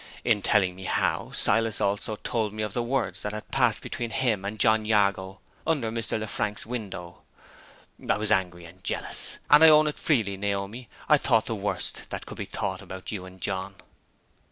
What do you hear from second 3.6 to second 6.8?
between him and John Jago under Mr. Lefrank's